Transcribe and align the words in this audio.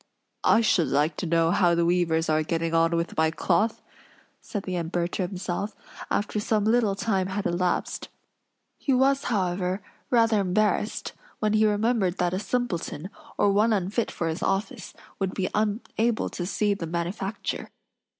"I 0.47 0.61
should 0.61 0.87
like 0.87 1.15
to 1.17 1.27
know 1.27 1.51
how 1.51 1.75
the 1.75 1.85
weavers 1.85 2.27
are 2.27 2.41
getting 2.41 2.73
on 2.73 2.97
with 2.97 3.15
my 3.15 3.29
cloth," 3.29 3.83
said 4.41 4.63
the 4.63 4.75
Emperor 4.75 5.05
to 5.09 5.27
himself, 5.27 5.75
after 6.09 6.39
some 6.39 6.63
little 6.65 6.95
time 6.95 7.27
had 7.27 7.45
elapsed; 7.45 8.09
he 8.79 8.93
was, 8.93 9.25
however, 9.25 9.83
rather 10.09 10.39
embarrassed, 10.39 11.13
when 11.37 11.53
he 11.53 11.67
remembered 11.67 12.17
that 12.17 12.33
a 12.33 12.39
simpleton, 12.39 13.11
or 13.37 13.51
one 13.51 13.73
unfit 13.73 14.09
for 14.09 14.27
his 14.27 14.41
office, 14.41 14.95
would 15.19 15.35
be 15.35 15.49
unable 15.53 16.29
to 16.29 16.47
see 16.47 16.73
the 16.73 16.87
manufacture. 16.87 17.69